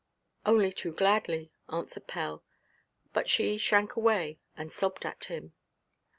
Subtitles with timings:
[0.47, 2.43] "Only too gladly," answered Pell;
[3.13, 5.53] but she shrank away, and sobbed at him.